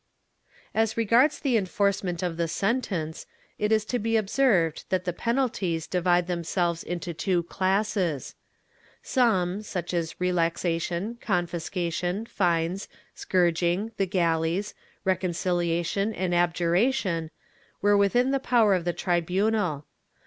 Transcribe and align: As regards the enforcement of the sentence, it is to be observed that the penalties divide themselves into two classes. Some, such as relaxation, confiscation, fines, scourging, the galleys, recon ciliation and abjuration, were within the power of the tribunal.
As 0.73 0.97
regards 0.97 1.39
the 1.39 1.55
enforcement 1.57 2.23
of 2.23 2.35
the 2.35 2.47
sentence, 2.47 3.27
it 3.59 3.71
is 3.71 3.85
to 3.85 3.99
be 3.99 4.17
observed 4.17 4.85
that 4.89 5.05
the 5.05 5.13
penalties 5.13 5.85
divide 5.85 6.25
themselves 6.25 6.81
into 6.83 7.13
two 7.13 7.43
classes. 7.43 8.33
Some, 9.03 9.61
such 9.61 9.93
as 9.93 10.19
relaxation, 10.19 11.19
confiscation, 11.21 12.25
fines, 12.25 12.87
scourging, 13.13 13.91
the 13.97 14.07
galleys, 14.07 14.73
recon 15.03 15.33
ciliation 15.33 16.13
and 16.15 16.33
abjuration, 16.33 17.29
were 17.83 17.95
within 17.95 18.31
the 18.31 18.39
power 18.39 18.73
of 18.73 18.85
the 18.85 18.93
tribunal. 18.93 19.85